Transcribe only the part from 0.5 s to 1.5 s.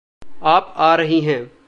आप आ रहीं हैं।